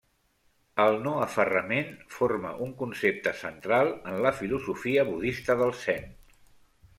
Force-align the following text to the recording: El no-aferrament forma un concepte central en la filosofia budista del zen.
El 0.83 0.95
no-aferrament 1.07 1.91
forma 2.15 2.53
un 2.67 2.71
concepte 2.79 3.35
central 3.43 3.93
en 4.13 4.19
la 4.27 4.33
filosofia 4.41 5.05
budista 5.11 5.59
del 5.61 5.77
zen. 5.85 6.11